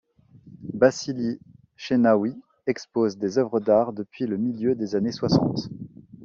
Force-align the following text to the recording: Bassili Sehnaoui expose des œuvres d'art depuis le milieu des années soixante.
Bassili 0.73 1.39
Sehnaoui 1.77 2.33
expose 2.65 3.19
des 3.19 3.37
œuvres 3.37 3.59
d'art 3.59 3.93
depuis 3.93 4.25
le 4.25 4.35
milieu 4.37 4.73
des 4.73 4.95
années 4.95 5.11
soixante. 5.11 5.69